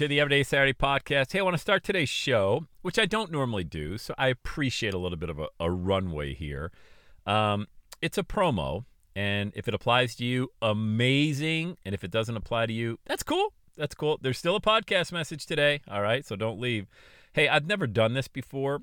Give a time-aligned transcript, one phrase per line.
[0.00, 1.30] to the Everyday Saturday podcast.
[1.30, 4.94] Hey, I want to start today's show, which I don't normally do, so I appreciate
[4.94, 6.72] a little bit of a, a runway here.
[7.26, 7.66] Um,
[8.00, 11.76] it's a promo, and if it applies to you, amazing.
[11.84, 13.52] And if it doesn't apply to you, that's cool.
[13.76, 14.18] That's cool.
[14.22, 16.24] There's still a podcast message today, all right?
[16.24, 16.86] So don't leave.
[17.34, 18.80] Hey, I've never done this before.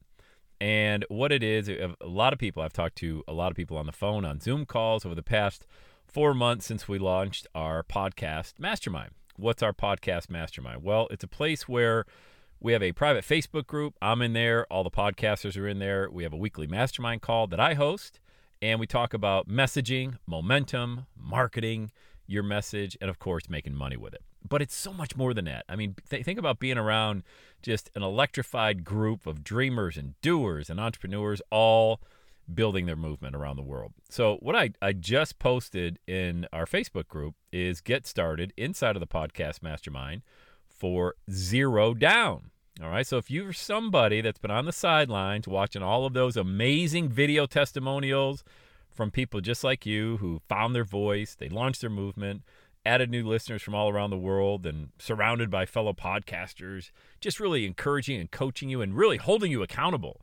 [0.62, 3.78] And what it is, a lot of people, I've talked to a lot of people
[3.78, 5.66] on the phone, on Zoom calls over the past
[6.06, 9.14] four months since we launched our podcast mastermind.
[9.40, 10.82] What's our podcast mastermind?
[10.82, 12.06] Well, it's a place where
[12.60, 13.94] we have a private Facebook group.
[14.02, 14.66] I'm in there.
[14.72, 16.10] All the podcasters are in there.
[16.10, 18.20] We have a weekly mastermind call that I host,
[18.64, 21.92] and we talk about messaging, momentum, marketing,
[22.26, 24.24] your message, and of course, making money with it.
[24.50, 25.66] But it's so much more than that.
[25.70, 27.22] I mean, th- think about being around
[27.62, 32.02] just an electrified group of dreamers and doers and entrepreneurs all
[32.54, 33.94] building their movement around the world.
[34.10, 39.00] So, what I, I just posted in our Facebook group is get started inside of
[39.00, 40.22] the podcast mastermind
[40.68, 42.52] for zero down.
[42.82, 43.06] All right.
[43.06, 47.46] So, if you're somebody that's been on the sidelines watching all of those amazing video
[47.46, 48.44] testimonials
[48.92, 52.44] from people just like you who found their voice, they launched their movement,
[52.86, 57.66] added new listeners from all around the world, and surrounded by fellow podcasters, just really
[57.66, 60.22] encouraging and coaching you and really holding you accountable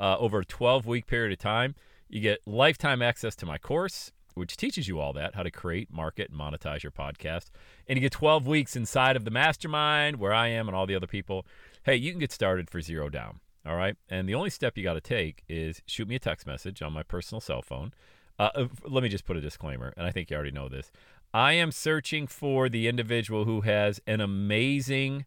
[0.00, 1.74] uh, over a 12 week period of time.
[2.08, 5.92] You get lifetime access to my course, which teaches you all that how to create,
[5.92, 7.46] market, and monetize your podcast.
[7.88, 10.94] And you get 12 weeks inside of the mastermind where I am and all the
[10.94, 11.46] other people.
[11.84, 13.40] Hey, you can get started for zero down.
[13.66, 13.96] All right.
[14.08, 16.92] And the only step you got to take is shoot me a text message on
[16.92, 17.92] my personal cell phone.
[18.38, 20.92] Uh, let me just put a disclaimer, and I think you already know this.
[21.32, 25.24] I am searching for the individual who has an amazing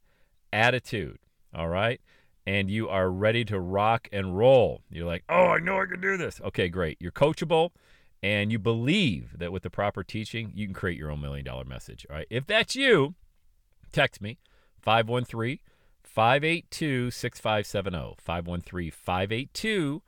[0.53, 1.17] attitude.
[1.53, 1.99] All right
[2.49, 4.81] and you are ready to rock and roll.
[4.89, 6.41] You're like, oh, I know I can do this.
[6.43, 6.97] Okay, great.
[6.99, 7.69] You're coachable
[8.23, 11.63] and you believe that with the proper teaching, you can create your own million dollar
[11.63, 12.07] message.
[12.09, 12.25] All right.
[12.31, 13.13] If that's you,
[13.91, 14.39] text me
[14.81, 15.59] 513
[16.01, 18.15] 582 6570.
[18.17, 20.01] 513 582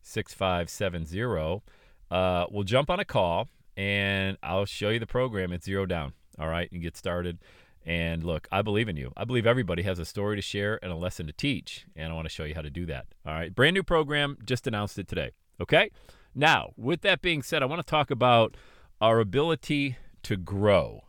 [0.00, 1.62] 6570.
[2.10, 5.52] Uh, we'll jump on a call and I'll show you the program.
[5.52, 6.14] It's zero down.
[6.38, 6.72] All right.
[6.72, 7.36] And get started.
[7.86, 9.12] And look, I believe in you.
[9.16, 11.86] I believe everybody has a story to share and a lesson to teach.
[11.94, 13.06] And I want to show you how to do that.
[13.24, 13.54] All right.
[13.54, 14.36] Brand new program.
[14.44, 15.30] Just announced it today.
[15.60, 15.90] Okay.
[16.34, 18.56] Now, with that being said, I want to talk about
[19.00, 21.04] our ability to grow.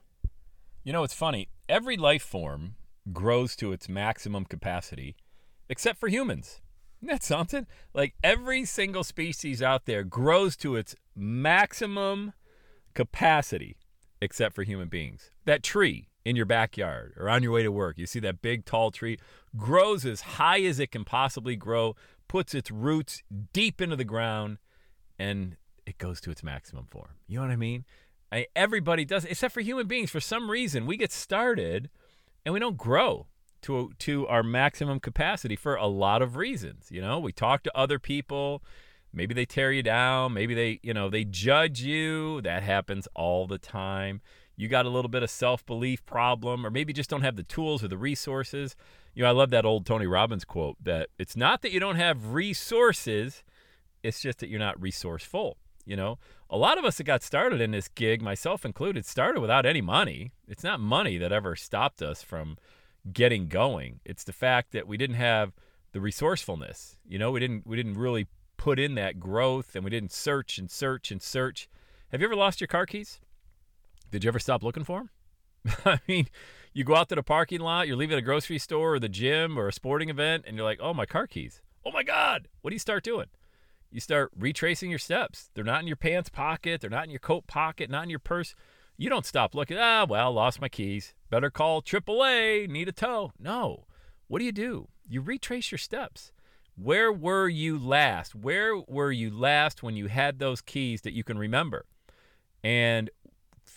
[0.84, 1.50] You know, it's funny.
[1.68, 2.76] Every life form
[3.12, 5.16] grows to its maximum capacity,
[5.70, 6.62] except for humans.
[7.02, 7.68] Isn't that something?
[7.94, 12.34] Like every single species out there grows to its maximum
[12.94, 13.78] capacity,
[14.22, 15.32] except for human beings.
[15.46, 17.98] That tree, in your backyard or on your way to work.
[17.98, 19.18] You see that big tall tree
[19.56, 21.96] grows as high as it can possibly grow,
[22.28, 23.24] puts its roots
[23.54, 24.58] deep into the ground,
[25.18, 25.56] and
[25.86, 27.12] it goes to its maximum form.
[27.28, 27.86] You know what I mean?
[28.30, 30.12] I, everybody does, except for human beings.
[30.12, 31.90] For some reason, we get started
[32.46, 33.28] and we don't grow
[33.62, 36.88] to to our maximum capacity for a lot of reasons.
[36.92, 38.62] You know, we talk to other people.
[39.14, 40.34] Maybe they tear you down.
[40.34, 42.42] Maybe they, you know, they judge you.
[42.42, 44.20] That happens all the time
[44.58, 47.44] you got a little bit of self belief problem, or maybe just don't have the
[47.44, 48.76] tools or the resources.
[49.14, 51.96] You know, I love that old Tony Robbins quote that it's not that you don't
[51.96, 53.44] have resources,
[54.04, 55.58] it's just that you're not resourceful.
[55.86, 56.18] You know,
[56.50, 59.80] a lot of us that got started in this gig, myself included, started without any
[59.80, 60.32] money.
[60.48, 62.58] It's not money that ever stopped us from
[63.14, 64.02] getting going.
[64.04, 65.54] It's the fact that we didn't have
[65.94, 66.98] the resourcefulness.
[67.08, 68.28] You know, we didn't we didn't really
[68.58, 71.70] put in that growth and we didn't search and search and search.
[72.12, 73.20] Have you ever lost your car keys?
[74.12, 75.10] Did you ever stop looking for them?
[75.86, 76.28] I mean,
[76.74, 79.58] you go out to the parking lot, you're leaving a grocery store or the gym
[79.58, 81.62] or a sporting event, and you're like, oh, my car keys.
[81.86, 82.48] Oh my God.
[82.62, 83.28] What do you start doing?
[83.92, 85.50] You start retracing your steps.
[85.54, 88.20] They're not in your pants pocket, they're not in your coat pocket, not in your
[88.20, 88.56] purse.
[88.98, 91.14] You don't stop looking, ah, well, lost my keys.
[91.30, 93.32] Better call AAA, need a tow.
[93.40, 93.86] No.
[94.28, 94.88] What do you do?
[95.08, 96.32] You retrace your steps.
[96.76, 98.36] Where were you last?
[98.36, 101.86] Where were you last when you had those keys that you can remember?
[102.64, 103.10] And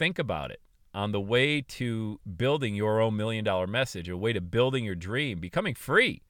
[0.00, 0.62] think about it
[0.94, 4.94] on the way to building your own million dollar message, a way to building your
[4.94, 6.22] dream, becoming free.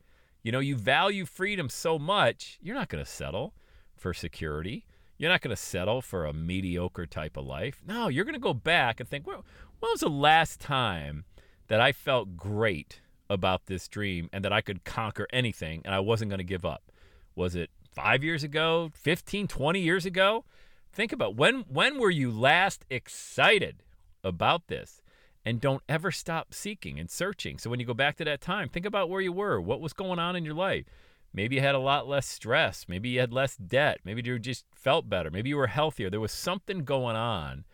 [0.43, 3.55] You know, you value freedom so much, you're not going to settle
[3.97, 4.87] for security.
[5.19, 7.81] You're not going to settle for a mediocre type of life.
[7.87, 9.45] No, you're going to go back and think, well,
[9.79, 11.25] when was the last time
[11.69, 16.01] that I felt great about this dream and that I could conquer anything and I
[16.01, 16.91] wasn't going to give up?
[17.37, 20.45] Was it five years ago, 15, 20 years ago?
[20.93, 23.83] Think about when when were you last excited
[24.25, 25.03] about this?
[25.45, 27.57] And don't ever stop seeking and searching.
[27.57, 29.95] So when you go back to that time, think about where you were, what was
[29.95, 30.85] going on in your life.
[31.33, 32.87] Maybe you had a lot less stress.
[32.89, 34.01] Maybe you had less debt.
[34.05, 35.31] Maybe you just felt better.
[35.31, 36.11] Maybe you were healthier.
[36.11, 37.65] There was something going on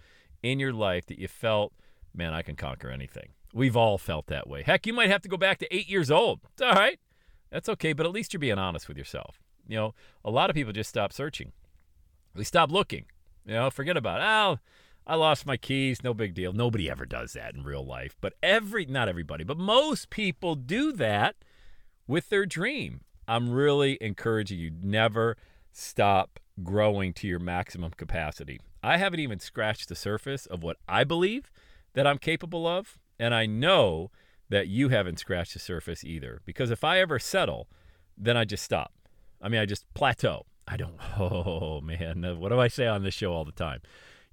[0.43, 1.73] in your life that you felt,
[2.15, 3.31] man, I can conquer anything.
[3.53, 4.63] We've all felt that way.
[4.63, 6.41] Heck, you might have to go back to eight years old.
[6.53, 7.01] It's all right.
[7.51, 9.41] That's okay, but at least you're being honest with yourself.
[9.67, 11.53] You know, a lot of people just stop searching.
[12.37, 13.07] They stop looking.
[13.45, 14.61] You know, forget about, oh,
[15.07, 16.53] I lost my keys, no big deal.
[16.53, 18.17] Nobody ever does that in real life.
[18.21, 21.37] But every, not everybody, but most people do that
[22.09, 23.03] with their dream.
[23.29, 25.37] I'm really encouraging you never
[25.73, 28.61] stop growing to your maximum capacity.
[28.83, 31.51] I haven't even scratched the surface of what I believe
[31.95, 32.99] that I'm capable of.
[33.19, 34.11] And I know
[34.49, 36.41] that you haven't scratched the surface either.
[36.45, 37.69] Because if I ever settle,
[38.17, 38.93] then I just stop.
[39.41, 40.47] I mean, I just plateau.
[40.67, 43.81] I don't, oh man, what do I say on this show all the time?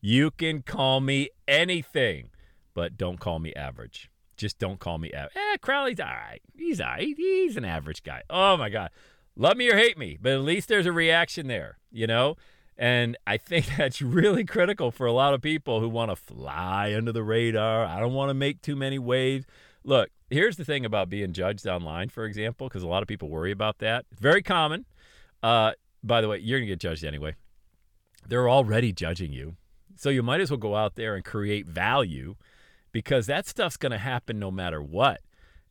[0.02, 2.30] You can call me anything,
[2.74, 4.10] but don't call me average.
[4.36, 5.36] Just don't call me average.
[5.36, 6.42] Eh, Crowley's all right.
[6.58, 7.16] He's all right.
[7.16, 8.24] He's an average guy.
[8.30, 8.90] Oh my God.
[9.36, 12.36] Love me or hate me, but at least there's a reaction there, you know?
[12.78, 16.94] And I think that's really critical for a lot of people who want to fly
[16.96, 17.86] under the radar.
[17.86, 19.46] I don't want to make too many waves.
[19.84, 23.30] Look, here's the thing about being judged online, for example, because a lot of people
[23.30, 24.06] worry about that.
[24.12, 24.86] It's very common.
[25.42, 27.36] Uh, by the way, you're going to get judged anyway.
[28.28, 29.56] They're already judging you.
[29.96, 32.36] So you might as well go out there and create value
[32.92, 35.22] because that stuff's going to happen no matter what.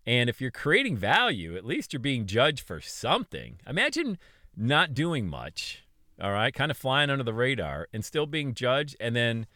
[0.06, 3.58] And if you're creating value, at least you're being judged for something.
[3.67, 4.19] Imagine
[4.56, 5.84] not doing much,
[6.20, 9.46] all right, kind of flying under the radar and still being judged, and then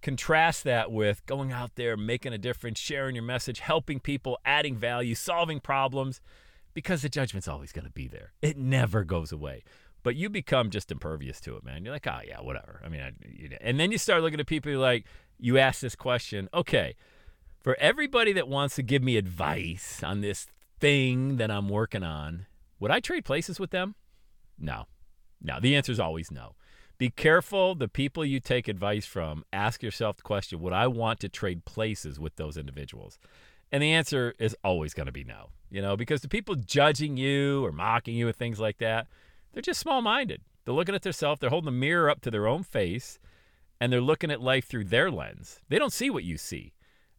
[0.00, 4.76] contrast that with going out there, making a difference, sharing your message, helping people, adding
[4.76, 6.20] value, solving problems,
[6.72, 8.32] because the judgment's always going to be there.
[8.40, 9.62] It never goes away.
[10.02, 11.84] But you become just impervious to it, man.
[11.84, 12.80] You're like, oh, yeah, whatever.
[12.84, 15.04] I mean, I, you, and then you start looking at people like,
[15.38, 16.94] you ask this question, okay,
[17.60, 20.46] for everybody that wants to give me advice on this
[20.78, 22.46] thing that I'm working on,
[22.78, 23.94] would I trade places with them?
[24.58, 24.86] No.
[25.42, 25.60] No.
[25.60, 26.54] The answer is always no.
[27.00, 29.44] Be careful the people you take advice from.
[29.54, 33.18] Ask yourself the question Would I want to trade places with those individuals?
[33.72, 37.16] And the answer is always going to be no, you know, because the people judging
[37.16, 39.06] you or mocking you and things like that,
[39.52, 40.42] they're just small minded.
[40.64, 43.18] They're looking at themselves, they're holding the mirror up to their own face,
[43.80, 45.60] and they're looking at life through their lens.
[45.68, 46.72] They don't see what you see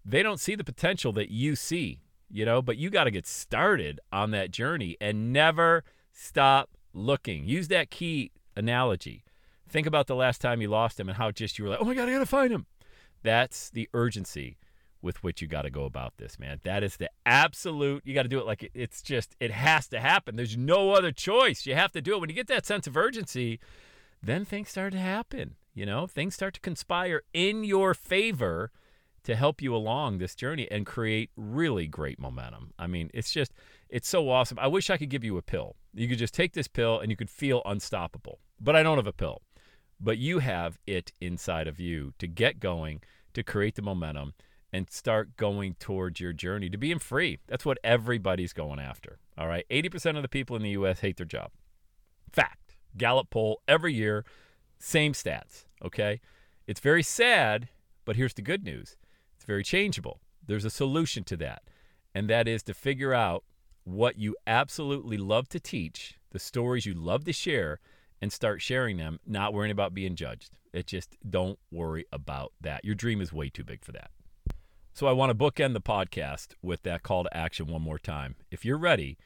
[0.05, 1.99] they don't see the potential that you see,
[2.29, 7.45] you know, but you got to get started on that journey and never stop looking.
[7.45, 9.23] Use that key analogy.
[9.69, 11.85] Think about the last time you lost him and how just you were like, oh
[11.85, 12.65] my God, I got to find him.
[13.23, 14.57] That's the urgency
[15.01, 16.59] with which you got to go about this, man.
[16.63, 19.99] That is the absolute, you got to do it like it's just, it has to
[19.99, 20.35] happen.
[20.35, 21.65] There's no other choice.
[21.65, 22.21] You have to do it.
[22.21, 23.59] When you get that sense of urgency,
[24.21, 25.55] then things start to happen.
[25.73, 28.71] You know, things start to conspire in your favor
[29.23, 32.73] to help you along this journey and create really great momentum.
[32.77, 33.53] I mean, it's just,
[33.89, 34.59] it's so awesome.
[34.59, 35.75] I wish I could give you a pill.
[35.93, 38.39] You could just take this pill and you could feel unstoppable.
[38.59, 39.41] But I don't have a pill.
[39.99, 43.01] But you have it inside of you to get going,
[43.33, 44.33] to create the momentum,
[44.73, 47.39] and start going towards your journey to being free.
[47.47, 49.19] That's what everybody's going after.
[49.37, 49.65] All right.
[49.69, 50.99] 80% of the people in the U.S.
[50.99, 51.51] hate their job.
[52.31, 52.77] Fact.
[52.97, 54.25] Gallup poll every year,
[54.77, 55.65] same stats.
[55.83, 56.19] Okay.
[56.67, 57.69] It's very sad,
[58.05, 58.95] but here's the good news
[59.35, 60.19] it's very changeable.
[60.45, 61.63] There's a solution to that,
[62.13, 63.43] and that is to figure out
[63.83, 67.79] what you absolutely love to teach, the stories you love to share,
[68.21, 70.51] and start sharing them, not worrying about being judged.
[70.73, 72.85] It just don't worry about that.
[72.85, 74.11] Your dream is way too big for that.
[74.93, 78.35] So I want to bookend the podcast with that call to action one more time.
[78.51, 79.17] If you're ready,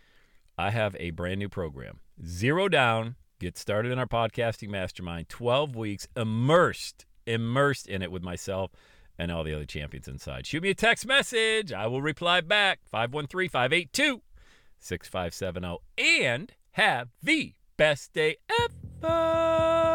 [0.57, 1.99] I have a brand new program.
[2.25, 8.23] Zero down, get started in our podcasting mastermind, 12 weeks immersed, immersed in it with
[8.23, 8.71] myself
[9.17, 10.45] and all the other champions inside.
[10.45, 11.73] Shoot me a text message.
[11.73, 14.21] I will reply back 513 582
[14.79, 18.37] 6570 and have the best day
[19.01, 19.94] ever.